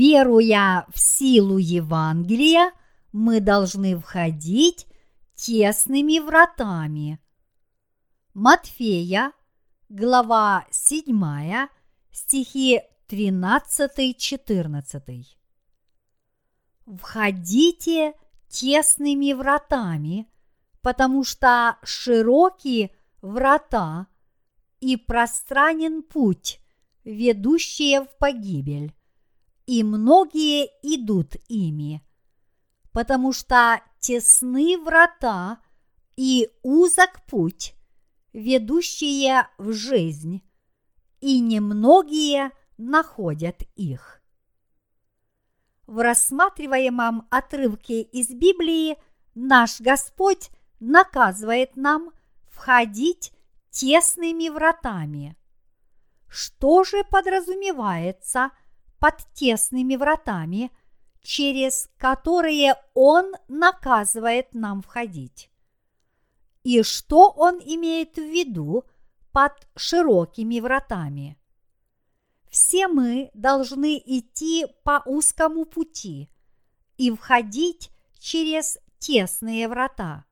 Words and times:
веруя 0.00 0.86
в 0.88 0.98
силу 0.98 1.58
Евангелия, 1.58 2.72
мы 3.12 3.40
должны 3.40 3.98
входить 3.98 4.86
тесными 5.34 6.20
вратами. 6.20 7.20
Матфея, 8.32 9.32
глава 9.90 10.64
7, 10.70 11.68
стихи 12.12 12.80
13-14. 13.08 15.26
Входите 16.86 18.14
тесными 18.48 19.34
вратами, 19.34 20.26
потому 20.80 21.24
что 21.24 21.76
широкие 21.82 22.96
врата 23.20 24.06
и 24.80 24.96
пространен 24.96 26.02
путь, 26.02 26.58
ведущие 27.04 28.04
в 28.04 28.16
погибель, 28.16 28.94
и 29.70 29.84
многие 29.84 30.68
идут 30.82 31.36
ими, 31.46 32.02
потому 32.90 33.32
что 33.32 33.80
тесны 34.00 34.76
врата 34.76 35.60
и 36.16 36.50
узок 36.64 37.24
путь, 37.28 37.74
ведущие 38.32 39.46
в 39.58 39.72
жизнь, 39.72 40.42
и 41.20 41.38
немногие 41.38 42.50
находят 42.78 43.62
их. 43.76 44.20
В 45.86 46.02
рассматриваемом 46.02 47.28
отрывке 47.30 48.02
из 48.02 48.30
Библии 48.30 48.96
наш 49.36 49.80
Господь 49.80 50.50
наказывает 50.80 51.76
нам 51.76 52.10
входить 52.48 53.32
тесными 53.70 54.48
вратами. 54.48 55.36
Что 56.28 56.82
же 56.82 57.04
подразумевается 57.04 58.50
под 59.00 59.16
тесными 59.34 59.96
вратами, 59.96 60.70
через 61.22 61.88
которые 61.96 62.74
Он 62.94 63.32
наказывает 63.48 64.54
нам 64.54 64.82
входить? 64.82 65.50
И 66.62 66.82
что 66.82 67.30
Он 67.30 67.58
имеет 67.58 68.16
в 68.16 68.22
виду 68.22 68.84
под 69.32 69.52
широкими 69.74 70.60
вратами? 70.60 71.36
Все 72.50 72.88
мы 72.88 73.30
должны 73.32 73.96
идти 73.98 74.66
по 74.84 75.02
узкому 75.06 75.64
пути 75.64 76.30
и 76.96 77.10
входить 77.10 77.90
через 78.18 78.78
тесные 78.98 79.68
врата. 79.68 80.24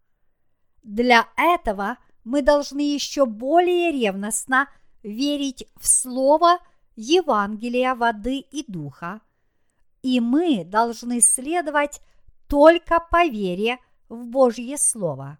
Для 0.82 1.28
этого 1.36 1.96
мы 2.24 2.42
должны 2.42 2.80
еще 2.80 3.24
более 3.24 3.92
ревностно 3.92 4.68
верить 5.02 5.66
в 5.76 5.86
Слово 5.86 6.58
Евангелия 7.00 7.94
воды 7.94 8.38
и 8.38 8.64
духа, 8.66 9.20
и 10.02 10.18
мы 10.18 10.64
должны 10.64 11.20
следовать 11.20 12.00
только 12.48 12.98
по 12.98 13.24
вере 13.24 13.78
в 14.08 14.24
Божье 14.24 14.76
Слово. 14.76 15.38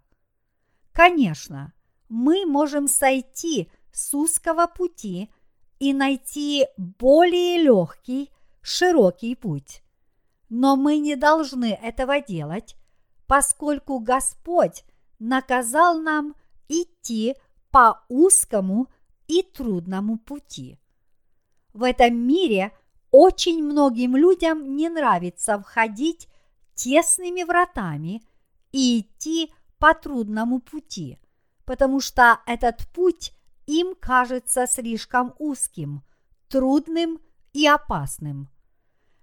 Конечно, 0.93 1.73
мы 2.07 2.45
можем 2.45 2.87
сойти 2.87 3.69
с 3.91 4.13
узкого 4.13 4.67
пути 4.67 5.29
и 5.79 5.93
найти 5.93 6.65
более 6.77 7.61
легкий, 7.61 8.31
широкий 8.61 9.35
путь. 9.35 9.83
Но 10.47 10.77
мы 10.77 10.97
не 10.97 11.17
должны 11.17 11.73
этого 11.73 12.21
делать, 12.21 12.77
поскольку 13.27 13.99
Господь 13.99 14.85
наказал 15.19 15.99
нам 15.99 16.35
идти 16.69 17.35
по 17.69 18.01
узкому 18.07 18.87
и 19.27 19.43
трудному 19.43 20.17
пути. 20.17 20.78
В 21.73 21.83
этом 21.83 22.15
мире 22.15 22.71
очень 23.11 23.63
многим 23.63 24.15
людям 24.15 24.75
не 24.75 24.89
нравится 24.89 25.59
входить 25.59 26.27
тесными 26.75 27.43
вратами 27.43 28.23
и 28.71 28.99
идти 28.99 29.51
по 29.77 29.93
трудному 29.93 30.59
пути, 30.59 31.19
потому 31.65 31.99
что 31.99 32.39
этот 32.45 32.87
путь 32.93 33.33
им 33.65 33.95
кажется 33.99 34.67
слишком 34.67 35.33
узким, 35.39 36.03
трудным 36.47 37.19
и 37.53 37.67
опасным. 37.67 38.49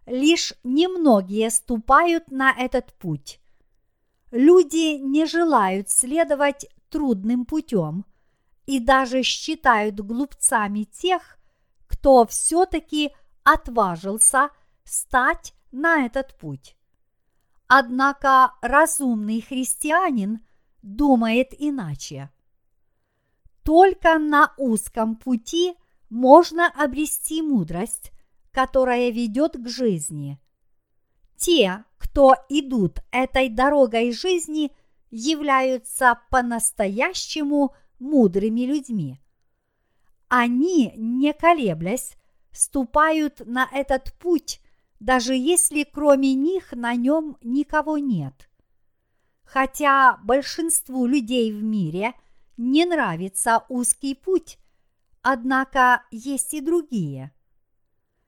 Лишь 0.06 0.52
немногие 0.62 1.50
ступают 1.50 2.30
на 2.30 2.52
этот 2.52 2.92
путь. 2.94 3.40
Люди 4.30 4.98
не 4.98 5.26
желают 5.26 5.90
следовать 5.90 6.66
трудным 6.90 7.44
путем 7.44 8.04
и 8.66 8.78
даже 8.78 9.22
считают 9.22 10.00
глупцами 10.00 10.84
тех, 10.84 11.35
кто 11.86 12.26
все-таки 12.26 13.12
отважился 13.44 14.50
стать 14.84 15.54
на 15.72 16.06
этот 16.06 16.36
путь. 16.38 16.76
Однако 17.68 18.54
разумный 18.62 19.40
христианин 19.40 20.44
думает 20.82 21.48
иначе. 21.58 22.30
Только 23.64 24.18
на 24.18 24.52
узком 24.56 25.16
пути 25.16 25.74
можно 26.08 26.68
обрести 26.68 27.42
мудрость, 27.42 28.12
которая 28.52 29.10
ведет 29.10 29.56
к 29.56 29.68
жизни. 29.68 30.40
Те, 31.36 31.84
кто 31.98 32.36
идут 32.48 33.00
этой 33.10 33.48
дорогой 33.48 34.12
жизни– 34.12 34.70
являются 35.10 36.20
по-настоящему 36.30 37.74
мудрыми 37.98 38.62
людьми. 38.62 39.20
Они, 40.28 40.92
не 40.96 41.32
колеблясь, 41.32 42.16
ступают 42.52 43.40
на 43.46 43.68
этот 43.72 44.12
путь, 44.18 44.60
даже 44.98 45.34
если 45.34 45.84
кроме 45.84 46.34
них 46.34 46.72
на 46.72 46.94
нем 46.94 47.36
никого 47.42 47.98
нет. 47.98 48.48
Хотя 49.44 50.18
большинству 50.24 51.06
людей 51.06 51.52
в 51.52 51.62
мире 51.62 52.14
не 52.56 52.84
нравится 52.84 53.64
узкий 53.68 54.14
путь, 54.14 54.58
однако 55.22 56.02
есть 56.10 56.54
и 56.54 56.60
другие. 56.60 57.32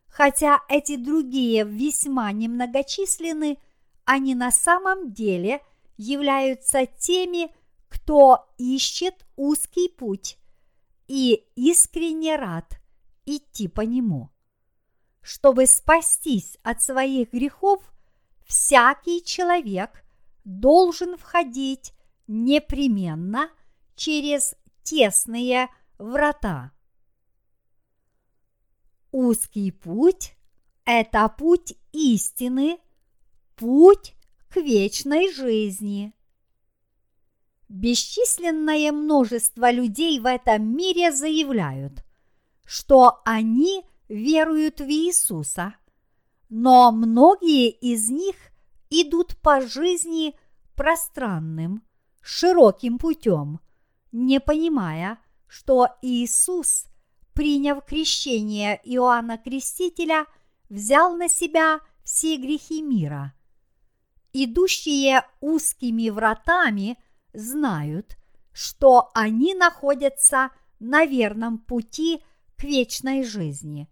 Хотя 0.07 0.61
эти 0.69 0.97
другие 0.97 1.65
весьма 1.65 2.31
немногочисленны, 2.33 3.59
они 4.05 4.35
на 4.35 4.51
самом 4.51 5.13
деле– 5.13 5.61
являются 5.99 6.87
теми, 6.87 7.53
кто 7.89 8.47
ищет 8.57 9.27
узкий 9.37 9.89
путь 9.89 10.39
и 11.09 11.47
искренне 11.57 12.37
рад 12.37 12.81
идти 13.25 13.67
по 13.67 13.81
нему. 13.81 14.31
Чтобы 15.21 15.67
спастись 15.67 16.57
от 16.63 16.83
своих 16.83 17.33
грехов, 17.33 17.83
всякий 18.47 19.25
человек 19.25 20.05
должен 20.45 21.17
входить 21.17 21.93
непременно 22.27 23.51
через 23.97 24.55
тесные 24.83 25.69
врата. 25.99 26.73
Узкий 29.11 29.71
путь– 29.71 30.35
это 30.85 31.29
путь 31.29 31.75
истины, 31.93 32.79
путь 33.57 34.15
к 34.49 34.57
вечной 34.57 35.33
жизни. 35.33 36.15
Бесчисленное 37.69 38.93
множество 38.93 39.71
людей 39.71 40.19
в 40.21 40.27
этом 40.27 40.75
мире 40.75 41.13
заявляют, 41.13 42.05
что 42.65 43.21
они 43.25 43.85
веруют 44.09 44.81
в 44.81 44.89
Иисуса, 44.89 45.75
но 46.49 46.91
многие 46.93 47.69
из 47.69 48.09
них 48.09 48.37
идут 48.89 49.37
по 49.43 49.61
жизни 49.61 50.35
пространным, 50.75 51.83
широким 52.23 52.99
путем, 52.99 53.61
не 54.13 54.41
понимая, 54.41 55.19
что 55.47 55.89
Иисус, 56.01 56.87
приняв 57.35 57.85
крещение 57.85 58.81
Иоанна 58.85 59.37
Крестителя, 59.37 60.25
взял 60.71 61.15
на 61.17 61.29
себя 61.29 61.81
все 62.03 62.37
грехи 62.39 62.81
мира– 62.81 63.35
идущие 64.33 65.25
узкими 65.41 66.11
вратами, 66.11 66.99
знают, 67.33 68.17
что 68.53 69.11
они 69.15 69.55
находятся 69.55 70.51
на 70.81 71.05
верном 71.05 71.59
пути 71.59 72.23
к 72.57 72.65
вечной 72.65 73.23
жизни, 73.23 73.89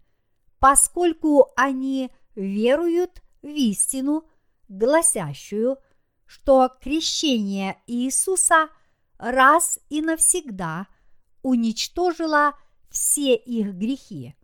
поскольку 0.59 1.51
они 1.55 2.11
веруют 2.35 3.21
в 3.41 3.47
истину, 3.47 4.23
гласящую, 4.67 5.77
что 6.25 6.69
крещение 6.81 7.77
Иисуса 7.87 8.69
раз 9.17 9.79
и 9.89 10.01
навсегда 10.01 10.87
уничтожило 11.41 12.53
все 12.89 13.35
их 13.35 13.73
грехи. 13.73 14.35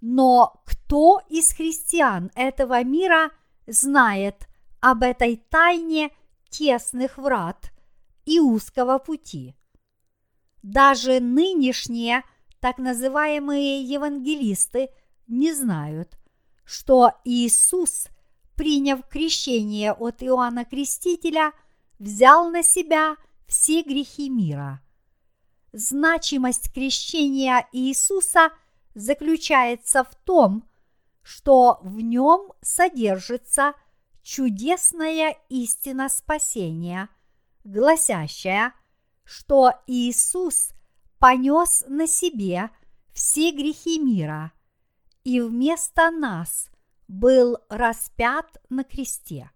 Но 0.00 0.62
кто 0.64 1.20
из 1.28 1.52
христиан 1.52 2.30
этого 2.34 2.82
мира 2.84 3.30
знает 3.66 4.46
об 4.80 5.02
этой 5.02 5.36
тайне 5.36 6.10
тесных 6.50 7.16
врат 7.16 7.72
и 8.26 8.40
узкого 8.40 8.98
пути. 8.98 9.54
Даже 10.62 11.20
нынешние 11.20 12.22
так 12.60 12.78
называемые 12.78 13.82
евангелисты 13.82 14.90
не 15.26 15.54
знают, 15.54 16.18
что 16.64 17.12
Иисус, 17.24 18.08
приняв 18.54 19.06
крещение 19.08 19.92
от 19.92 20.22
Иоанна 20.22 20.64
Крестителя, 20.64 21.52
взял 21.98 22.50
на 22.50 22.62
себя 22.62 23.16
все 23.46 23.82
грехи 23.82 24.28
мира. 24.28 24.82
Значимость 25.72 26.72
крещения 26.72 27.66
Иисуса 27.72 28.50
заключается 28.94 30.04
в 30.04 30.14
том, 30.14 30.64
что 31.22 31.78
в 31.82 32.00
нем 32.00 32.52
содержится 32.60 33.74
чудесная 34.30 35.36
истина 35.48 36.08
спасения, 36.08 37.08
гласящая, 37.64 38.74
что 39.24 39.72
Иисус 39.88 40.70
понес 41.18 41.84
на 41.88 42.06
себе 42.06 42.70
все 43.12 43.50
грехи 43.50 43.98
мира 43.98 44.52
и 45.24 45.40
вместо 45.40 46.12
нас 46.12 46.70
был 47.08 47.58
распят 47.68 48.46
на 48.68 48.84
кресте. 48.84 49.50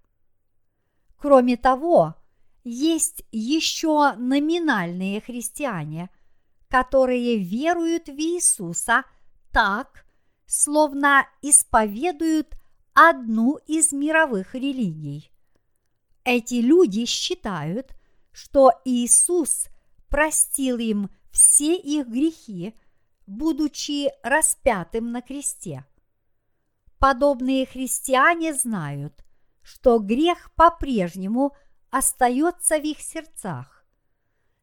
Кроме 1.19 1.57
того, 1.57 2.17
есть 2.65 3.23
еще 3.31 4.15
номинальные 4.17 5.21
христиане, 5.21 6.11
которые 6.69 7.39
веруют 7.39 8.09
в 8.09 8.19
Иисуса 8.19 9.05
так, 9.53 10.05
словно 10.47 11.29
исповедуют 11.43 12.57
одну 12.95 13.59
из 13.67 13.93
мировых 13.93 14.55
религий. 14.55 15.31
Эти 16.25 16.55
люди 16.55 17.05
считают, 17.05 17.95
что 18.33 18.73
Иисус 18.85 19.67
простил 20.09 20.79
им 20.79 21.11
все 21.31 21.77
их 21.77 22.07
грехи, 22.07 22.75
будучи 23.27 24.11
распятым 24.23 25.11
на 25.13 25.21
кресте. 25.21 25.85
Подобные 26.99 27.67
христиане 27.67 28.55
знают, 28.55 29.25
что 29.63 29.99
грех 29.99 30.53
по-прежнему 30.55 31.55
остается 31.91 32.79
в 32.79 32.85
их 32.85 33.01
сердцах. 33.01 33.85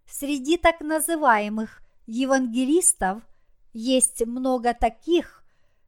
Среди 0.05 0.57
так 0.57 0.79
называемых 0.81 1.81
евангелистов 2.05 3.23
есть 3.73 4.25
много 4.25 4.73
таких, 4.73 5.43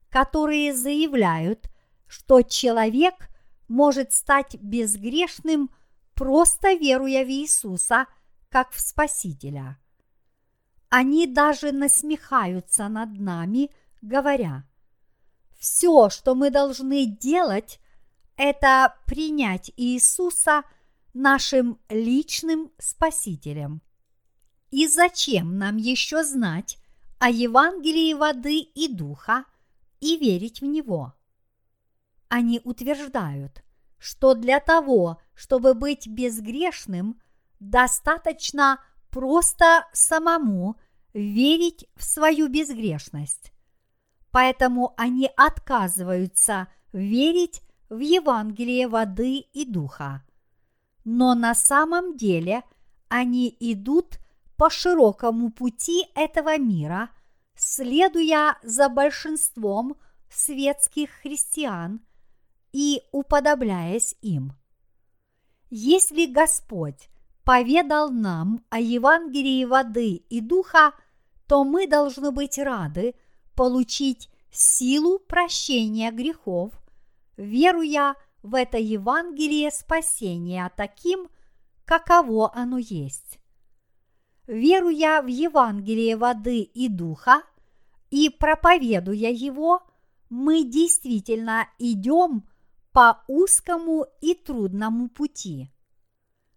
которые 0.09 0.73
заявляют, 0.73 1.72
что 2.13 2.43
человек 2.43 3.27
может 3.67 4.13
стать 4.13 4.55
безгрешным, 4.61 5.71
просто 6.13 6.73
веруя 6.73 7.25
в 7.25 7.27
Иисуса 7.27 8.05
как 8.49 8.71
в 8.71 8.79
Спасителя. 8.79 9.79
Они 10.89 11.25
даже 11.25 11.71
насмехаются 11.71 12.87
над 12.87 13.19
нами, 13.19 13.71
говоря, 14.03 14.63
все, 15.57 16.11
что 16.11 16.35
мы 16.35 16.51
должны 16.51 17.07
делать, 17.07 17.79
это 18.37 18.93
принять 19.07 19.71
Иисуса 19.75 20.65
нашим 21.15 21.79
личным 21.89 22.71
Спасителем. 22.77 23.81
И 24.69 24.87
зачем 24.87 25.57
нам 25.57 25.77
еще 25.77 26.23
знать 26.23 26.77
о 27.17 27.31
Евангелии 27.31 28.13
воды 28.13 28.59
и 28.59 28.87
духа 28.87 29.45
и 29.99 30.15
верить 30.17 30.61
в 30.61 30.65
него? 30.65 31.15
Они 32.35 32.59
утверждают, 32.63 33.63
что 33.99 34.33
для 34.33 34.59
того, 34.59 35.21
чтобы 35.35 35.75
быть 35.75 36.07
безгрешным, 36.07 37.21
достаточно 37.59 38.79
просто 39.11 39.85
самому 39.93 40.77
верить 41.13 41.85
в 41.95 42.03
свою 42.03 42.47
безгрешность. 42.47 43.53
Поэтому 44.31 44.95
они 44.97 45.29
отказываются 45.37 46.69
верить 46.91 47.61
в 47.89 47.99
Евангелие 47.99 48.87
воды 48.87 49.37
и 49.37 49.63
духа. 49.63 50.23
Но 51.05 51.35
на 51.35 51.53
самом 51.53 52.17
деле 52.17 52.63
они 53.09 53.55
идут 53.59 54.17
по 54.57 54.71
широкому 54.71 55.51
пути 55.51 56.07
этого 56.15 56.57
мира, 56.57 57.11
следуя 57.55 58.57
за 58.63 58.89
большинством 58.89 59.97
светских 60.31 61.11
христиан 61.21 62.01
и 62.73 63.03
уподобляясь 63.11 64.15
им. 64.21 64.53
Если 65.69 66.25
Господь 66.25 67.09
поведал 67.45 68.09
нам 68.11 68.65
о 68.69 68.79
Евангелии 68.79 69.63
воды 69.63 70.15
и 70.15 70.41
духа, 70.41 70.93
то 71.47 71.63
мы 71.63 71.87
должны 71.87 72.31
быть 72.31 72.57
рады 72.57 73.15
получить 73.55 74.29
силу 74.51 75.19
прощения 75.19 76.11
грехов, 76.11 76.71
веруя 77.37 78.15
в 78.41 78.55
это 78.55 78.77
Евангелие 78.77 79.71
спасения 79.71 80.71
таким, 80.75 81.29
каково 81.85 82.53
оно 82.55 82.77
есть. 82.77 83.39
Веруя 84.47 85.21
в 85.21 85.27
Евангелие 85.27 86.17
воды 86.17 86.61
и 86.61 86.89
духа 86.89 87.43
и 88.09 88.29
проповедуя 88.29 89.31
его, 89.31 89.81
мы 90.29 90.63
действительно 90.63 91.67
идем 91.79 92.47
по 92.93 93.23
узкому 93.27 94.05
и 94.21 94.35
трудному 94.35 95.09
пути. 95.09 95.69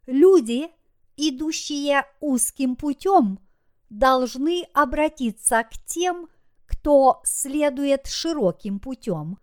Люди, 0.06 0.68
идущие 1.16 2.04
узким 2.20 2.76
путем, 2.76 3.40
должны 3.88 4.64
обратиться 4.74 5.64
к 5.64 5.72
тем, 5.86 6.28
кто 6.66 7.20
следует 7.24 8.06
широким 8.06 8.78
путем, 8.78 9.38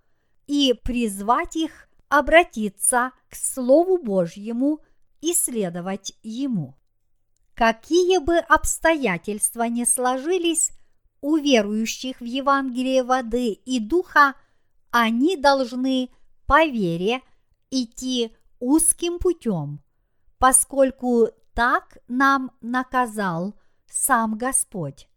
и 0.46 0.74
призвать 0.84 1.56
их 1.56 1.90
обратиться 2.10 3.12
к 3.28 3.36
Слову 3.36 3.98
Божьему 3.98 4.80
и 5.20 5.34
следовать 5.34 6.14
Ему. 6.22 6.76
Какие 7.56 8.20
бы 8.20 8.38
обстоятельства 8.38 9.64
ни 9.64 9.84
сложились 9.84 10.72
у 11.22 11.38
верующих 11.38 12.20
в 12.20 12.26
Евангелие 12.26 13.04
воды 13.04 13.54
и 13.54 13.80
духа, 13.80 14.36
они 14.92 15.38
должны 15.38 16.10
по 16.46 16.66
вере 16.66 17.22
идти 17.72 18.36
узким 18.60 19.20
путем, 19.20 19.82
поскольку 20.38 21.30
так 21.54 21.98
нам 22.08 22.52
наказал 22.62 23.56
сам 23.88 24.38
Господь. 24.38 25.08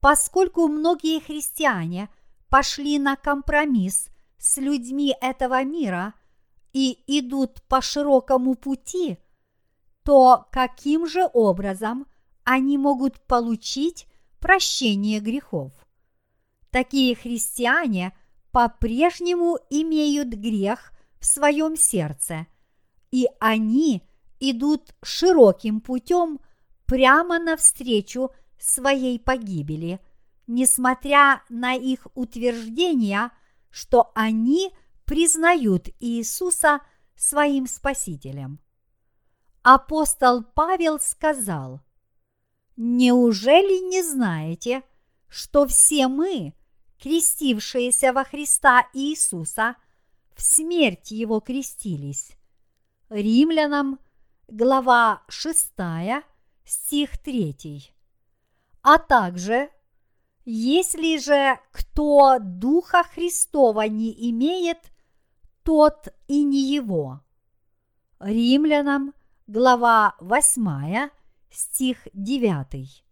Поскольку 0.00 0.68
многие 0.68 1.20
христиане 1.20 2.08
пошли 2.48 2.98
на 2.98 3.16
компромисс 3.16 4.08
с 4.38 4.56
людьми 4.58 5.14
этого 5.20 5.62
мира 5.64 6.14
и 6.72 7.02
идут 7.06 7.62
по 7.68 7.82
широкому 7.82 8.54
пути, 8.54 9.18
то 10.04 10.46
каким 10.52 11.06
же 11.06 11.28
образом 11.32 12.06
они 12.44 12.78
могут 12.78 13.20
получить 13.26 14.06
прощение 14.38 15.20
грехов? 15.20 15.72
Такие 16.70 17.14
христиане 17.14 18.16
по-прежнему 18.58 19.60
имеют 19.70 20.30
грех 20.30 20.92
в 21.20 21.26
своем 21.26 21.76
сердце, 21.76 22.48
и 23.12 23.28
они 23.38 24.02
идут 24.40 24.96
широким 25.00 25.80
путем 25.80 26.40
прямо 26.84 27.38
навстречу 27.38 28.32
своей 28.58 29.20
погибели, 29.20 30.00
несмотря 30.48 31.44
на 31.48 31.74
их 31.74 32.08
утверждения, 32.16 33.30
что 33.70 34.10
они 34.16 34.72
признают 35.04 35.90
Иисуса 36.00 36.80
своим 37.14 37.68
Спасителем. 37.68 38.58
Апостол 39.62 40.42
Павел 40.42 40.98
сказал, 40.98 41.80
«Неужели 42.76 43.88
не 43.88 44.02
знаете, 44.02 44.82
что 45.28 45.64
все 45.68 46.08
мы, 46.08 46.54
крестившиеся 47.00 48.12
во 48.12 48.24
Христа 48.24 48.88
Иисуса, 48.92 49.76
в 50.34 50.42
смерть 50.42 51.10
Его 51.10 51.40
крестились?» 51.40 52.32
Римлянам 53.10 53.98
глава 54.48 55.22
6, 55.28 55.72
стих 56.64 57.18
3. 57.18 57.90
А 58.82 58.98
также, 58.98 59.70
если 60.44 61.18
же 61.18 61.58
кто 61.72 62.38
Духа 62.38 63.02
Христова 63.04 63.88
не 63.88 64.30
имеет, 64.30 64.92
тот 65.62 66.08
и 66.26 66.42
не 66.42 66.74
его. 66.74 67.20
Римлянам, 68.20 69.14
глава 69.46 70.14
8, 70.20 71.10
стих 71.50 72.08
9. 72.12 73.04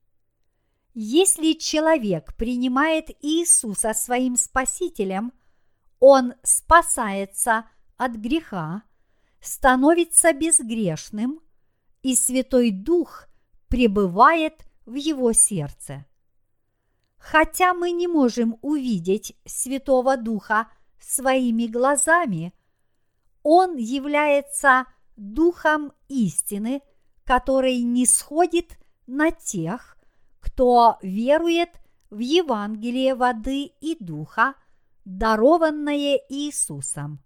Если 0.99 1.53
человек 1.53 2.35
принимает 2.37 3.11
Иисуса 3.23 3.93
своим 3.93 4.37
Спасителем, 4.37 5.33
он 6.01 6.35
спасается 6.43 7.69
от 7.97 8.13
греха– 8.13 8.83
становится 9.47 10.33
безгрешным, 10.33 11.41
и 12.03 12.15
Святой 12.15 12.71
Дух 12.71 13.29
пребывает 13.69 14.65
в 14.85 14.95
его 14.95 15.33
сердце. 15.33 16.05
Хотя 17.19 17.75
мы 17.75 17.91
не 17.93 18.07
можем 18.07 18.59
увидеть 18.63 19.37
Святого 19.45 20.17
Духа 20.17 20.69
своими 21.01 21.67
глазами, 21.67 22.53
Он 23.43 23.77
является 23.77 24.87
Духом 25.17 25.93
истины, 26.09 26.83
который 27.25 27.79
не 27.81 28.05
сходит 28.07 28.79
на 29.07 29.31
тех, 29.31 29.96
кто 30.57 30.97
верует 31.03 31.69
в 32.09 32.19
Евангелие 32.19 33.15
воды 33.15 33.73
и 33.83 33.95
духа, 34.01 34.55
дарованное 35.05 36.19
Иисусом. 36.31 37.23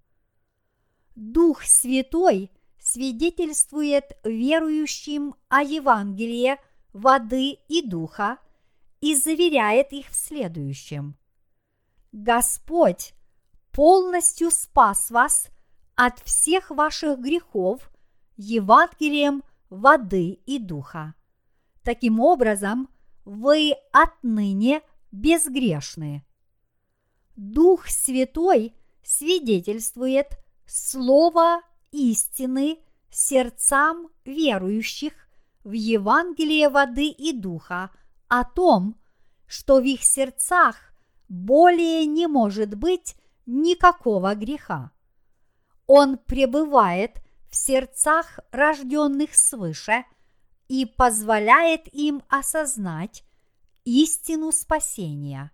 Дух 1.15 1.63
Святой 1.63 2.51
свидетельствует 2.81 4.19
верующим 4.25 5.37
о 5.49 5.63
Евангелии 5.63 6.57
воды 6.93 7.59
и 7.69 7.87
духа 7.87 8.39
и 9.01 9.15
заверяет 9.15 9.93
их 9.93 10.09
в 10.09 10.17
следующем. 10.17 11.17
Господь 12.11 13.15
полностью 13.71 14.51
спас 14.51 15.09
вас 15.13 15.51
от 15.95 16.19
всех 16.19 16.71
ваших 16.71 17.21
грехов 17.21 17.93
Евангелием 18.37 19.45
воды 19.69 20.31
и 20.47 20.59
духа. 20.59 21.15
Таким 21.85 22.19
образом, 22.19 22.89
вы 23.31 23.75
отныне 23.93 24.83
безгрешны. 25.13 26.25
Дух 27.37 27.87
Святой 27.87 28.75
свидетельствует 29.03 30.37
Слово 30.67 31.63
истины 31.91 32.79
сердцам 33.11 34.09
верующих 34.25 35.13
в 35.65 35.73
Евангелие 35.73 36.69
воды 36.69 37.09
и 37.09 37.33
духа 37.33 37.91
о 38.29 38.45
том, 38.45 38.97
что 39.47 39.81
в 39.81 39.85
их 39.85 40.05
сердцах 40.05 40.93
более 41.29 42.07
не 42.07 42.27
может 42.27 42.77
быть 42.77 43.17
никакого 43.47 44.35
греха. 44.35 44.93
Он 45.87 46.19
пребывает 46.19 47.21
в 47.51 47.57
сердцах 47.57 48.39
рожденных 48.53 49.35
свыше 49.35 50.05
и 50.71 50.87
позволяет 50.87 51.93
им 51.93 52.23
осознать 52.29 53.25
истину 53.85 54.53
спасения. 54.53 55.51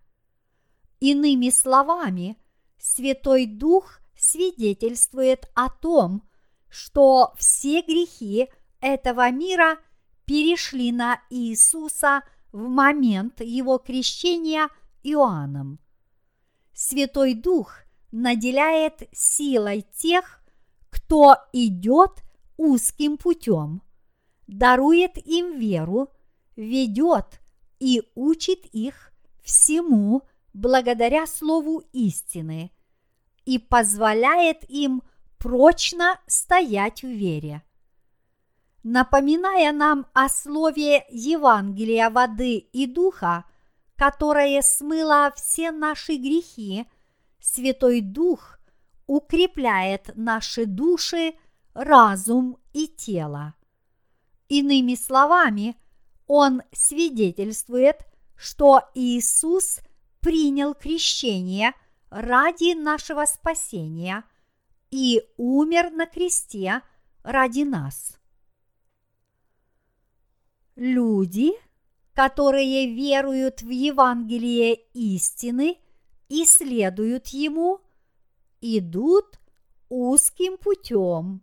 Иными 1.00 1.48
словами, 1.48 2.36
Святой 2.78 3.46
Дух 3.46 4.00
свидетельствует 4.14 5.48
о 5.54 5.70
том, 5.70 6.22
что 6.68 7.32
все 7.38 7.80
грехи 7.80 8.50
этого 8.82 9.30
мира 9.30 9.78
перешли 10.26 10.92
на 10.92 11.22
Иисуса 11.30 12.20
в 12.52 12.68
момент 12.68 13.40
его 13.40 13.78
крещения 13.78 14.68
Иоанном. 15.02 15.78
Святой 16.74 17.32
Дух 17.32 17.72
наделяет 18.12 19.08
силой 19.12 19.80
тех, 19.94 20.42
кто 20.90 21.36
идет 21.54 22.22
узким 22.58 23.16
путем, 23.16 23.80
дарует 24.46 25.16
им 25.26 25.58
веру, 25.58 26.12
ведет 26.56 27.40
и 27.78 28.02
учит 28.14 28.64
их 28.66 29.12
всему 29.42 30.22
благодаря 30.52 31.26
Слову 31.26 31.82
истины 31.92 32.70
и 33.44 33.58
позволяет 33.58 34.68
им 34.68 35.02
прочно 35.38 36.18
стоять 36.26 37.02
в 37.02 37.08
вере. 37.08 37.62
Напоминая 38.82 39.72
нам 39.72 40.06
о 40.12 40.28
слове 40.28 41.04
Евангелия 41.10 42.08
воды 42.08 42.58
и 42.58 42.86
духа, 42.86 43.44
которое 43.96 44.62
смыло 44.62 45.32
все 45.34 45.72
наши 45.72 46.14
грехи, 46.14 46.86
Святой 47.40 48.00
Дух 48.00 48.60
укрепляет 49.08 50.12
наши 50.14 50.66
души, 50.66 51.34
разум 51.74 52.58
и 52.72 52.86
тело. 52.86 53.55
Иными 54.48 54.94
словами, 54.94 55.76
Он 56.26 56.62
свидетельствует, 56.72 58.06
что 58.36 58.82
Иисус 58.94 59.80
принял 60.20 60.74
крещение 60.74 61.72
ради 62.10 62.74
нашего 62.74 63.24
спасения 63.24 64.24
и 64.90 65.22
умер 65.36 65.90
на 65.90 66.06
кресте 66.06 66.82
ради 67.22 67.62
нас. 67.62 68.18
Люди, 70.76 71.52
которые 72.12 72.94
веруют 72.94 73.62
в 73.62 73.70
Евангелие 73.70 74.74
истины 74.92 75.78
и 76.28 76.44
следуют 76.44 77.28
ему, 77.28 77.80
идут 78.60 79.40
узким 79.88 80.58
путем. 80.58 81.42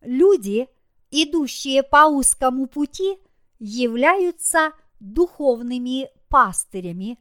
Люди, 0.00 0.68
идущие 1.12 1.84
по 1.84 2.08
узкому 2.08 2.66
пути, 2.66 3.18
являются 3.60 4.72
духовными 4.98 6.08
пастырями, 6.28 7.18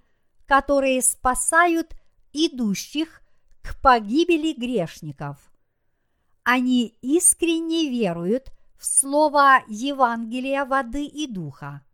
которые 0.47 1.01
спасают 1.03 1.93
идущих 2.33 3.21
к 3.61 3.79
погибели 3.81 4.53
грешников. 4.53 5.51
Они 6.43 6.97
искренне 7.01 7.89
веруют 7.89 8.51
в 8.79 8.85
слово 8.85 9.63
Евангелия 9.67 10.65
воды 10.65 11.05
и 11.05 11.27
духа. 11.27 11.85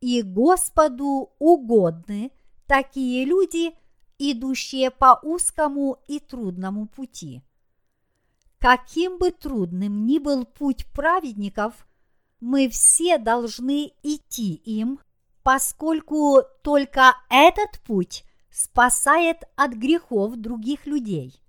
И 0.00 0.22
Господу 0.22 1.32
угодны 1.40 2.30
такие 2.68 3.24
люди, 3.24 3.72
идущие 4.18 4.92
по 4.92 5.18
узкому 5.22 5.98
и 6.06 6.20
трудному 6.20 6.86
пути. 6.86 7.42
Каким 8.58 9.18
бы 9.18 9.30
трудным 9.30 10.06
ни 10.06 10.18
был 10.18 10.44
путь 10.44 10.86
праведников, 10.92 11.86
мы 12.40 12.68
все 12.68 13.18
должны 13.18 13.92
идти 14.02 14.54
им 14.54 15.00
поскольку 15.48 16.42
только 16.62 17.16
этот 17.30 17.80
путь 17.86 18.22
спасает 18.50 19.44
от 19.56 19.72
грехов 19.72 20.36
других 20.36 20.84
людей. 20.84 21.40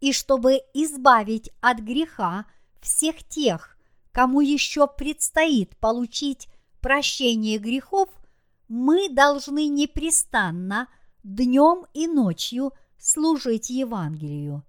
И 0.00 0.12
чтобы 0.12 0.60
избавить 0.74 1.48
от 1.60 1.78
греха 1.78 2.46
всех 2.80 3.22
тех, 3.22 3.78
кому 4.10 4.40
еще 4.40 4.88
предстоит 4.88 5.76
получить 5.76 6.48
прощение 6.80 7.58
грехов, 7.58 8.08
мы 8.66 9.08
должны 9.08 9.68
непрестанно 9.68 10.88
днем 11.22 11.86
и 11.94 12.08
ночью 12.08 12.72
служить 12.98 13.70
Евангелию. 13.70 14.64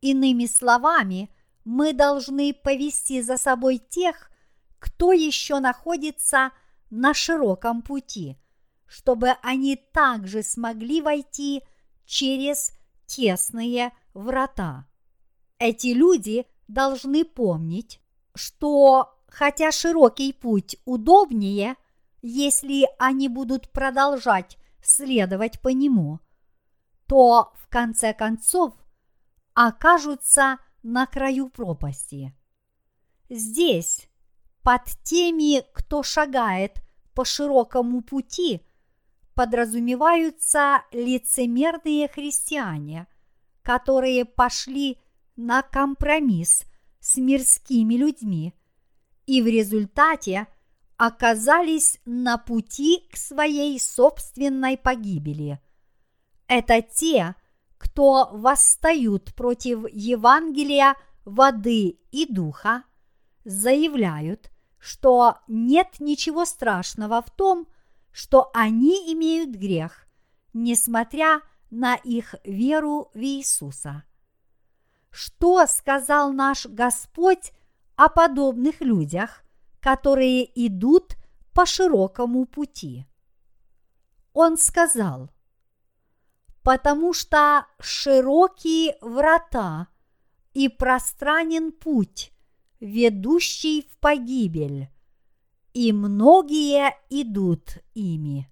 Иными 0.00 0.46
словами, 0.46 1.30
мы 1.64 1.92
должны 1.92 2.54
повести 2.54 3.20
за 3.20 3.36
собой 3.36 3.78
тех, 3.78 4.30
кто 4.78 5.12
еще 5.12 5.60
находится 5.60 6.52
на 6.88 7.14
широком 7.14 7.82
пути, 7.82 8.38
чтобы 8.86 9.30
они 9.42 9.76
также 9.76 10.42
смогли 10.42 11.02
войти 11.02 11.62
через 12.06 12.72
тесные 13.06 13.92
врата. 14.14 14.86
Эти 15.58 15.88
люди 15.88 16.46
должны 16.66 17.24
помнить, 17.24 18.00
что 18.34 19.18
хотя 19.28 19.70
широкий 19.70 20.32
путь 20.32 20.76
удобнее, 20.86 21.76
если 22.22 22.88
они 22.98 23.28
будут 23.28 23.70
продолжать 23.70 24.56
следовать 24.82 25.60
по 25.60 25.68
нему, 25.68 26.20
то 27.06 27.52
в 27.56 27.68
конце 27.68 28.14
концов 28.14 28.74
окажутся 29.54 30.58
на 30.82 31.06
краю 31.06 31.50
пропасти. 31.50 32.34
Здесь 33.28 34.08
под 34.62 34.82
теми, 35.04 35.62
кто 35.72 36.02
шагает 36.02 36.82
по 37.14 37.24
широкому 37.24 38.02
пути, 38.02 38.60
подразумеваются 39.34 40.82
лицемерные 40.92 42.08
христиане, 42.08 43.06
которые 43.62 44.24
пошли 44.24 44.98
на 45.36 45.62
компромисс 45.62 46.64
с 47.00 47.16
мирскими 47.16 47.94
людьми 47.94 48.54
и 49.26 49.40
в 49.40 49.46
результате 49.46 50.46
оказались 50.96 51.98
на 52.04 52.36
пути 52.36 53.08
к 53.10 53.16
своей 53.16 53.80
собственной 53.80 54.76
погибели. 54.76 55.60
Это 56.46 56.82
те, 56.82 57.36
кто 57.80 58.28
восстают 58.30 59.34
против 59.34 59.86
Евангелия 59.90 60.96
воды 61.24 61.98
и 62.10 62.30
духа, 62.30 62.84
заявляют, 63.44 64.50
что 64.78 65.38
нет 65.48 65.98
ничего 65.98 66.44
страшного 66.44 67.22
в 67.22 67.30
том, 67.30 67.66
что 68.12 68.50
они 68.52 69.14
имеют 69.14 69.56
грех, 69.56 70.06
несмотря 70.52 71.40
на 71.70 71.94
их 71.94 72.34
веру 72.44 73.10
в 73.14 73.18
Иисуса. 73.18 74.04
Что 75.10 75.66
сказал 75.66 76.34
наш 76.34 76.66
Господь 76.66 77.52
о 77.96 78.10
подобных 78.10 78.82
людях, 78.82 79.42
которые 79.80 80.44
идут 80.66 81.16
по 81.54 81.64
широкому 81.64 82.44
пути? 82.44 83.06
Он 84.34 84.58
сказал, 84.58 85.30
потому 86.62 87.12
что 87.12 87.66
широкие 87.80 88.96
врата 89.00 89.88
и 90.52 90.68
пространен 90.68 91.72
путь, 91.72 92.32
ведущий 92.80 93.82
в 93.82 93.96
погибель, 93.98 94.88
и 95.72 95.92
многие 95.92 96.96
идут 97.08 97.78
ими. 97.94 98.48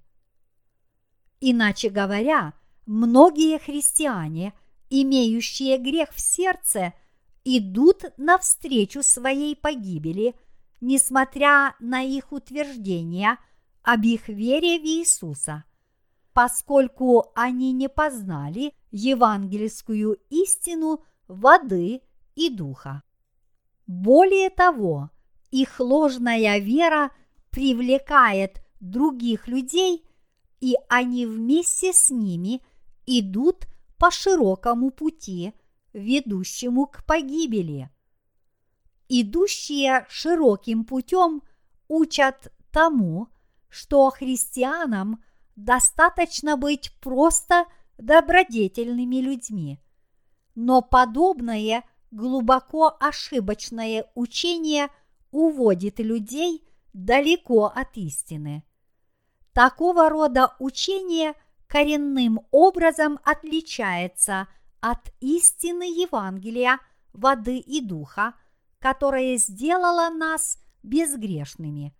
Иначе 1.40 1.88
говоря, 1.88 2.54
многие 2.86 3.58
христиане, 3.58 4.54
имеющие 4.90 5.78
грех 5.78 6.12
в 6.12 6.20
сердце, 6.20 6.94
идут 7.44 8.04
навстречу 8.16 9.02
своей 9.02 9.54
погибели, 9.56 10.34
несмотря 10.80 11.74
на 11.80 12.02
их 12.02 12.32
утверждения 12.32 13.38
об 13.82 14.02
их 14.02 14.28
вере 14.28 14.78
в 14.78 14.84
Иисуса, 14.84 15.64
поскольку 16.38 17.32
они 17.34 17.72
не 17.72 17.88
познали 17.88 18.72
евангельскую 18.92 20.20
истину 20.30 21.02
воды 21.26 22.00
и 22.36 22.48
духа. 22.48 23.02
Более 23.88 24.48
того, 24.48 25.10
их 25.50 25.80
ложная 25.80 26.60
вера 26.60 27.10
привлекает 27.50 28.62
других 28.78 29.48
людей, 29.48 30.04
и 30.60 30.76
они 30.88 31.26
вместе 31.26 31.92
с 31.92 32.08
ними 32.08 32.62
идут 33.04 33.66
по 33.98 34.12
широкому 34.12 34.92
пути, 34.92 35.54
ведущему 35.92 36.86
к 36.86 37.04
погибели. 37.04 37.90
Идущие 39.08 40.06
широким 40.08 40.84
путем 40.84 41.42
учат 41.88 42.52
тому, 42.70 43.26
что 43.68 44.08
христианам 44.10 45.20
достаточно 45.58 46.56
быть 46.56 46.92
просто 47.00 47.66
добродетельными 47.98 49.16
людьми. 49.16 49.80
Но 50.54 50.82
подобное– 50.82 51.84
глубоко 52.10 52.96
ошибочное 53.00 54.10
учение 54.14 54.88
уводит 55.30 55.98
людей 55.98 56.66
далеко 56.94 57.66
от 57.66 57.96
истины. 57.96 58.64
Такого 59.52 60.08
рода 60.08 60.54
учение 60.58 61.34
коренным 61.66 62.40
образом 62.50 63.18
отличается 63.24 64.48
от 64.80 65.12
истины 65.20 65.82
Евангелия 65.82 66.78
воды 67.12 67.58
и 67.58 67.80
духа, 67.80 68.34
которое 68.78 69.36
сделало 69.36 70.08
нас 70.08 70.58
безгрешными. 70.82 71.94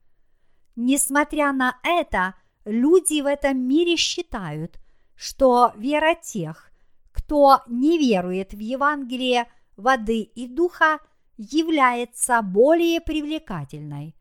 Несмотря 0.75 1.53
на 1.53 1.77
это, 1.83 2.35
люди 2.69 3.21
в 3.21 3.27
этом 3.27 3.59
мире 3.59 3.97
считают, 3.97 4.79
что 5.15 5.73
вера 5.77 6.15
тех, 6.15 6.71
кто 7.13 7.63
не 7.67 7.99
верует 7.99 8.53
в 8.53 8.59
Евангелие– 8.59 9.47
воды 9.79 10.23
и 10.23 10.47
духа 10.47 10.99
является 11.39 12.43
более 12.43 13.01
привлекательной. 13.01 14.15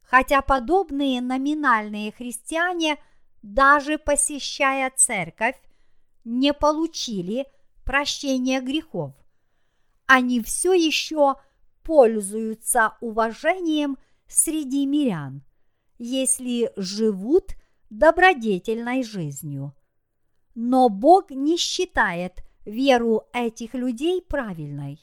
Хотя 0.00 0.40
подобные 0.40 1.20
номинальные 1.20 2.10
христиане, 2.12 2.96
даже 3.42 3.98
посещая 3.98 4.90
церковь, 4.96 5.56
не 6.24 6.52
получили 6.52 7.46
прощения 7.84 8.60
грехов, 8.60 9.12
они 10.06 10.40
все 10.40 10.72
еще 10.72 11.36
пользуются 11.82 12.96
уважением 13.00 13.98
среди 14.26 14.86
мирян, 14.86 15.44
если 15.98 16.72
живут 16.76 17.54
добродетельной 17.90 19.02
жизнью. 19.02 19.74
Но 20.54 20.88
Бог 20.88 21.30
не 21.30 21.56
считает 21.56 22.42
веру 22.64 23.24
этих 23.32 23.74
людей 23.74 24.22
правильной. 24.22 25.00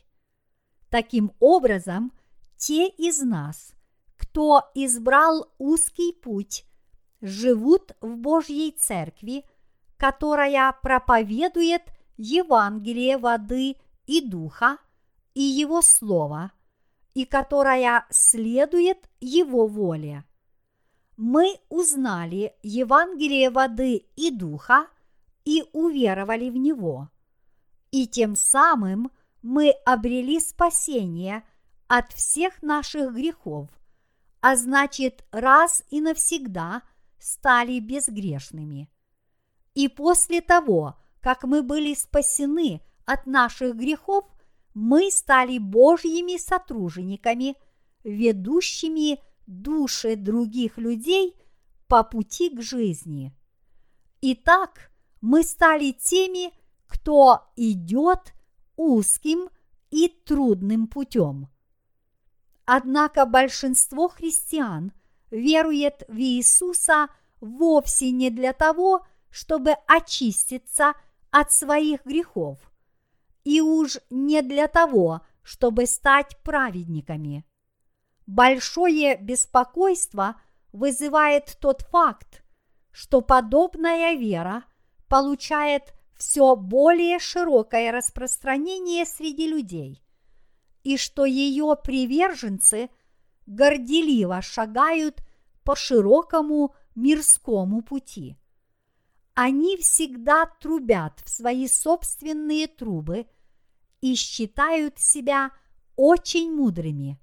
Таким 0.89 1.31
образом, 1.39 2.11
те 2.57 2.87
из 2.87 3.21
нас, 3.21 3.73
кто 4.17 4.63
избрал 4.75 5.51
узкий 5.57 6.13
путь, 6.13 6.65
живут 7.21 7.95
в 8.01 8.17
Божьей 8.17 8.71
Церкви, 8.71 9.45
которая 9.97 10.71
проповедует 10.81 11.83
Евангелие 12.17 13.17
воды 13.17 13.75
и 14.05 14.21
духа 14.21 14.77
и 15.33 15.41
Его 15.41 15.81
Слово, 15.81 16.51
и 17.13 17.25
которая 17.25 18.05
следует 18.09 19.09
Его 19.19 19.67
воле. 19.67 20.25
Мы 21.17 21.59
узнали 21.69 22.53
Евангелие 22.63 23.49
воды 23.49 24.05
и 24.15 24.31
духа 24.31 24.87
и 25.45 25.63
уверовали 25.73 26.49
в 26.49 26.57
него 26.57 27.09
и 27.93 28.07
тем 28.07 28.35
самым 28.35 29.11
мы 29.43 29.69
обрели 29.85 30.39
спасение 30.39 31.43
от 31.87 32.11
всех 32.11 32.63
наших 32.63 33.13
грехов, 33.13 33.69
а 34.41 34.55
значит 34.55 35.23
раз 35.31 35.83
и 35.91 36.01
навсегда 36.01 36.81
стали 37.19 37.79
безгрешными. 37.79 38.89
И 39.75 39.87
после 39.89 40.41
того, 40.41 40.95
как 41.21 41.43
мы 41.43 41.61
были 41.61 41.93
спасены 41.93 42.81
от 43.05 43.27
наших 43.27 43.75
грехов, 43.75 44.25
мы 44.73 45.11
стали 45.11 45.59
Божьими 45.59 46.37
сотрудниками, 46.37 47.55
ведущими 48.03 49.19
души 49.45 50.15
других 50.15 50.77
людей 50.77 51.35
по 51.87 52.03
пути 52.03 52.49
к 52.49 52.61
жизни. 52.61 53.33
Итак, 54.21 54.91
мы 55.21 55.43
стали 55.43 55.91
теми, 55.91 56.53
кто 56.87 57.41
идет 57.55 58.33
узким 58.75 59.49
и 59.91 60.07
трудным 60.07 60.87
путем. 60.87 61.49
Однако 62.65 63.25
большинство 63.25 64.07
христиан 64.07 64.91
верует 65.29 66.03
в 66.07 66.17
Иисуса 66.17 67.07
вовсе 67.41 68.11
не 68.11 68.29
для 68.29 68.53
того, 68.53 69.05
чтобы 69.29 69.73
очиститься 69.87 70.93
от 71.31 71.51
своих 71.51 72.05
грехов, 72.05 72.59
и 73.43 73.59
уж 73.59 73.97
не 74.09 74.41
для 74.41 74.67
того, 74.67 75.21
чтобы 75.41 75.87
стать 75.87 76.37
праведниками. 76.43 77.45
Большое 78.25 79.17
беспокойство 79.17 80.41
вызывает 80.71 81.57
тот 81.59 81.81
факт, 81.83 82.43
что 82.91 83.21
подобная 83.21 84.15
вера 84.15 84.63
получает 85.07 85.93
все 86.17 86.55
более 86.55 87.19
широкое 87.19 87.91
распространение 87.91 89.05
среди 89.05 89.47
людей, 89.47 90.01
и 90.83 90.97
что 90.97 91.25
ее 91.25 91.75
приверженцы 91.83 92.89
горделиво 93.45 94.41
шагают 94.41 95.21
по 95.63 95.75
широкому 95.75 96.75
мирскому 96.95 97.81
пути. 97.81 98.37
Они 99.33 99.77
всегда 99.77 100.45
трубят 100.45 101.21
в 101.25 101.29
свои 101.29 101.67
собственные 101.67 102.67
трубы 102.67 103.27
и 103.99 104.15
считают 104.15 104.99
себя 104.99 105.51
очень 105.95 106.53
мудрыми. 106.53 107.19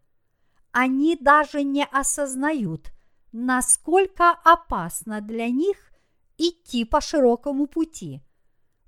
Они 0.73 1.17
даже 1.17 1.63
не 1.63 1.85
осознают, 1.85 2.93
насколько 3.33 4.31
опасно 4.31 5.21
для 5.21 5.49
них 5.51 5.77
идти 6.39 6.85
по 6.85 7.01
широкому 7.01 7.67
пути– 7.67 8.23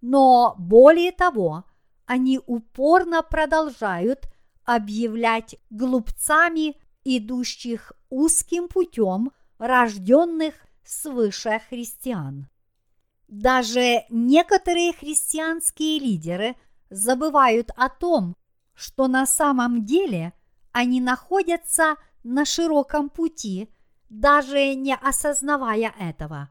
но 0.03 0.57
более 0.59 1.13
того, 1.13 1.65
они 2.07 2.41
упорно 2.45 3.23
продолжают 3.23 4.27
объявлять 4.65 5.55
глупцами, 5.71 6.77
идущих 7.05 7.93
узким 8.11 8.69
путем 8.69 9.31
рожденных 9.59 10.55
свыше 10.85 11.63
христиан. 11.69 12.49
Даже 13.29 14.05
некоторые 14.11 14.93
христианские 14.93 16.01
лидеры 16.01 16.57
забывают 16.91 17.71
о 17.77 17.89
том, 17.89 18.37
что 18.75 19.07
на 19.07 19.25
самом 19.25 19.85
деле 19.85 20.33
они 20.73 21.01
находятся 21.01 21.97
на 22.25 22.45
широком 22.45 23.11
пути, 23.11 23.69
даже 24.09 24.75
не 24.75 24.95
осознавая 24.95 25.95
этого. 25.99 26.51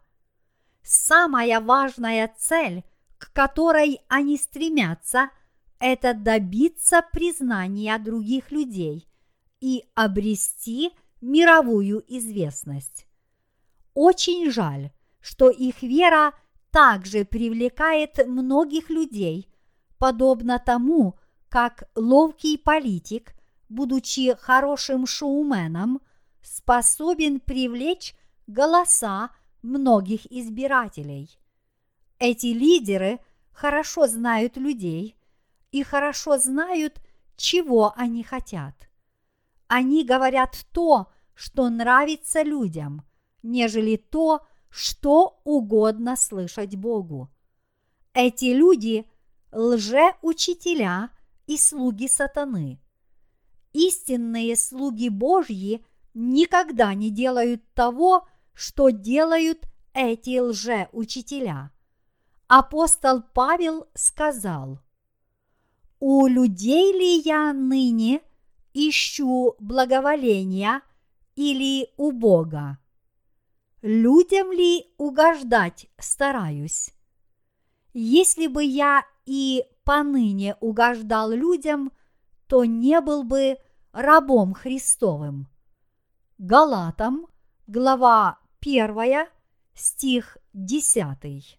Самая 0.84 1.60
важная 1.60 2.34
цель 2.38 2.84
к 3.22 3.32
которой 3.34 4.02
они 4.08 4.36
стремятся, 4.36 5.30
это 5.80 6.16
добиться 6.16 7.04
признания 7.14 7.96
других 8.00 8.52
людей 8.52 9.08
и 9.60 9.84
обрести 9.94 10.90
мировую 11.22 12.04
известность. 12.08 13.06
Очень 13.94 14.52
жаль, 14.52 14.92
что 15.20 15.52
их 15.52 15.84
вера 15.84 16.34
также 16.72 17.24
привлекает 17.24 18.26
многих 18.26 18.90
людей, 18.90 19.54
подобно 20.00 20.58
тому, 20.58 21.20
как 21.48 21.84
ловкий 21.96 22.58
политик, 22.58 23.36
будучи 23.72 24.36
хорошим 24.36 25.08
шоуменом, 25.08 26.02
способен 26.42 27.40
привлечь 27.40 28.14
голоса 28.46 29.32
многих 29.62 30.26
избирателей. 30.32 31.30
Эти 32.20 32.48
лидеры 32.48 33.20
хорошо 33.52 34.08
знают 34.08 34.58
людей 34.58 35.16
и 35.72 35.84
хорошо 35.84 36.38
знают, 36.38 37.02
чего 37.38 37.94
они 37.96 38.24
хотят. 38.24 38.76
Они 39.68 40.04
говорят 40.04 40.66
то, 40.74 41.10
что 41.34 41.70
нравится 41.70 42.44
людям, 42.44 43.04
нежели 43.42 43.96
то, 43.96 44.46
что 44.70 45.40
угодно 45.46 46.16
слышать 46.18 46.76
Богу. 46.76 47.30
Эти 48.14 48.54
люди– 48.54 49.10
лжеучителя 49.52 51.10
и 51.48 51.58
слуги 51.58 52.08
сатаны. 52.08 52.82
Истинные 53.74 54.56
слуги 54.56 55.10
Божьи 55.10 55.86
никогда 56.14 56.94
не 56.94 57.10
делают 57.10 57.64
того, 57.74 58.28
что 58.54 58.90
делают 58.90 59.66
эти 59.94 60.40
лжеучителя. 60.40 61.72
Апостол 62.48 63.22
Павел 63.34 63.88
сказал, 63.94 64.80
«У 66.00 66.28
людей 66.28 66.92
ли 66.92 67.22
я 67.22 67.54
ныне 67.54 68.22
ищу 68.74 69.56
благоволения 69.60 70.82
или 71.36 71.90
у 71.96 72.12
Бога? 72.12 72.78
Людям 73.82 74.52
ли 74.52 74.94
угождать 74.98 75.88
стараюсь? 75.98 76.94
Если 77.94 78.48
бы 78.48 78.64
я 78.64 79.06
и 79.26 79.66
поныне 79.84 80.56
угождал 80.60 81.32
людям, 81.32 81.92
то 82.52 82.66
не 82.66 83.00
был 83.00 83.24
бы 83.24 83.60
рабом 83.94 84.54
Христовым. 84.54 85.48
Галатам, 86.38 87.28
глава 87.66 88.40
1, 88.60 89.28
стих 89.74 90.38
10. 90.52 91.58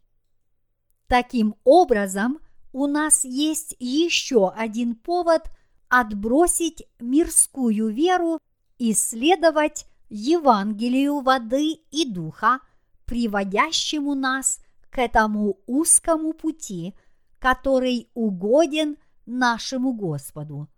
Таким 1.06 1.54
образом, 1.64 2.40
у 2.74 2.86
нас 2.86 3.24
есть 3.24 3.74
еще 3.78 4.50
один 4.50 4.94
повод 4.94 5.50
отбросить 5.88 6.86
мирскую 7.00 7.88
веру 7.88 8.38
и 8.76 8.92
следовать 8.92 9.86
Евангелию 10.10 11.20
воды 11.20 11.72
и 11.90 12.06
духа, 12.06 12.60
приводящему 13.06 14.14
нас 14.14 14.58
к 14.90 14.98
этому 14.98 15.56
узкому 15.66 16.34
пути, 16.34 16.94
который 17.38 18.10
угоден 18.12 18.98
нашему 19.24 19.94
Господу. 19.94 20.68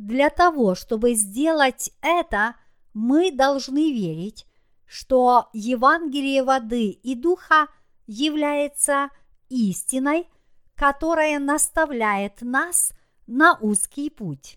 Для 0.00 0.30
того, 0.30 0.74
чтобы 0.74 1.12
сделать 1.12 1.92
это, 2.00 2.54
мы 2.94 3.30
должны 3.30 3.92
верить, 3.92 4.46
что 4.86 5.50
Евангелие 5.52 6.42
воды 6.42 6.88
и 6.88 7.14
духа 7.14 7.68
является 8.06 9.10
истиной, 9.50 10.26
которая 10.74 11.38
наставляет 11.38 12.40
нас 12.40 12.94
на 13.26 13.58
узкий 13.60 14.08
путь. 14.08 14.56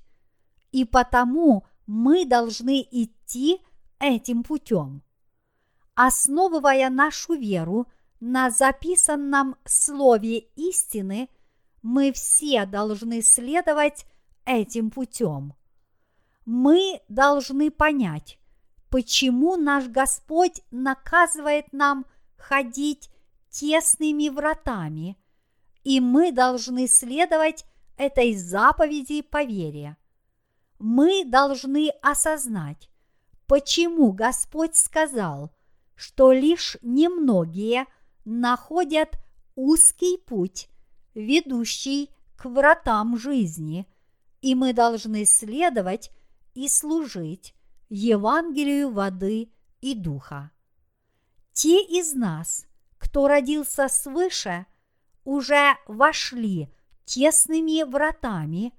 И 0.72 0.86
потому 0.86 1.66
мы 1.88 2.26
должны 2.26 2.82
идти 2.90 3.60
этим 4.00 4.44
путем. 4.44 5.04
Основывая 5.94 6.90
нашу 6.90 7.34
веру 7.34 7.88
на 8.22 8.50
записанном 8.50 9.58
слове 9.66 10.38
истины, 10.56 11.28
мы 11.82 12.14
все 12.14 12.66
должны 12.66 13.22
следовать 13.22 14.06
этим 14.46 14.90
путем. 14.90 15.54
Мы 16.46 17.02
должны 17.08 17.72
понять, 17.72 18.38
почему 18.90 19.56
наш 19.56 19.88
Господь 19.88 20.62
наказывает 20.72 21.72
нам 21.72 22.06
ходить 22.38 23.10
тесными 23.50 24.30
вратами, 24.30 25.18
и 25.84 26.00
мы 26.00 26.32
должны 26.32 26.88
следовать 26.88 27.66
этой 27.98 28.36
заповеди 28.36 29.22
по 29.22 29.44
вере. 29.44 29.98
Мы 30.80 31.24
должны 31.26 31.90
осознать, 32.02 32.90
почему 33.48 34.12
Господь 34.12 34.76
сказал, 34.76 35.52
что 35.96 36.32
лишь 36.32 36.78
немногие 36.82 37.86
находят 38.26 39.18
узкий 39.56 40.18
путь, 40.18 40.70
ведущий 41.14 42.10
к 42.36 42.46
вратам 42.46 43.18
жизни, 43.18 43.88
и 44.44 44.56
мы 44.56 44.74
должны 44.74 45.26
следовать 45.26 46.12
и 46.54 46.68
служить 46.68 47.56
Евангелию 47.90 48.92
воды 48.92 49.50
и 49.80 49.96
духа. 49.96 50.52
Те 51.54 51.82
из 51.82 52.14
нас, 52.14 52.68
кто 52.98 53.30
родился 53.30 53.88
свыше, 53.88 54.66
уже 55.24 55.78
вошли 55.88 56.68
тесными 57.06 57.84
вратами, 57.84 58.74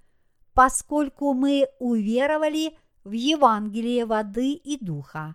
поскольку 0.53 1.33
мы 1.33 1.67
уверовали 1.79 2.77
в 3.03 3.13
Евангелие 3.13 4.05
воды 4.05 4.53
и 4.53 4.77
духа. 4.77 5.35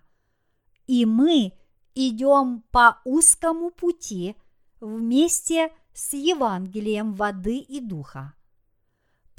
И 0.86 1.06
мы 1.06 1.58
идем 1.96 2.62
по 2.70 3.00
узкому 3.04 3.70
пути 3.70 4.36
вместе 4.80 5.72
с 5.92 6.12
Евангелием 6.12 7.14
воды 7.14 7.58
и 7.58 7.80
духа. 7.80 8.34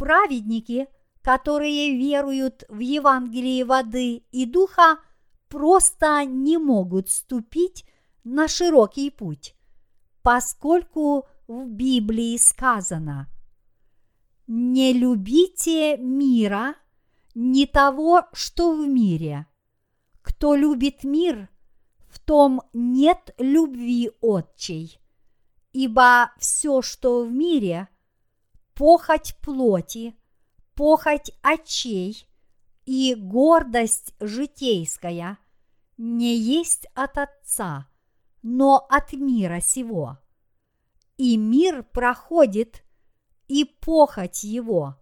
Праведники, 0.02 0.88
которые 1.22 1.96
веруют 1.96 2.64
в 2.70 2.80
Евангелие 2.80 3.64
воды 3.64 4.24
и 4.32 4.48
духа, 4.48 4.98
просто 5.48 6.26
не 6.26 6.58
могут 6.58 7.08
ступить 7.12 7.86
на 8.24 8.48
широкий 8.48 9.12
путь, 9.12 9.56
поскольку 10.24 11.28
в 11.48 11.68
Библии 11.68 12.36
сказано 12.38 13.28
«Не 14.48 14.92
любите 14.94 15.98
мира, 15.98 16.74
не 17.36 17.68
того, 17.68 18.24
что 18.34 18.74
в 18.74 18.88
мире. 18.88 19.46
Кто 20.24 20.56
любит 20.56 21.04
мир, 21.04 21.48
в 22.10 22.20
том 22.20 22.64
нет 22.74 23.36
любви 23.38 24.10
отчей, 24.20 25.00
ибо 25.74 26.32
все, 26.40 26.82
что 26.82 27.24
в 27.24 27.32
мире– 27.32 27.88
похоть 28.82 29.36
плоти, 29.44 30.16
похоть 30.74 31.32
очей 31.44 32.28
и 32.86 33.14
гордость 33.14 34.16
житейская 34.20 35.38
не 35.98 36.36
есть 36.36 36.88
от 36.96 37.20
Отца, 37.20 37.88
но 38.42 38.88
от 38.90 39.14
мира 39.14 39.60
сего. 39.62 40.18
И 41.18 41.38
мир 41.38 41.84
проходит, 41.84 42.84
и 43.48 43.66
похоть 43.66 44.44
его, 44.44 44.96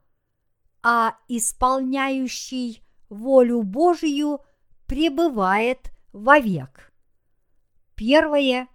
а 0.84 1.15
исполняющий 1.30 2.84
волю 3.08 3.63
Божию 3.63 4.42
пребывает 4.88 5.94
вовек. 6.12 6.92
Первое 7.96 8.68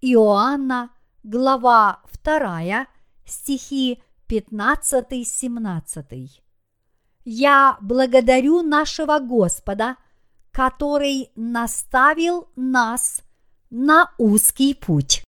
Иоанна, 0.00 0.92
глава 1.24 2.00
2, 2.22 2.86
стихи 3.26 4.00
15-17. 4.32 6.30
Я 7.24 7.76
благодарю 7.80 8.62
нашего 8.62 9.18
Господа, 9.18 9.96
который 10.50 11.30
наставил 11.36 12.48
нас 12.56 13.22
на 13.70 14.12
узкий 14.18 14.74
путь. 14.74 15.22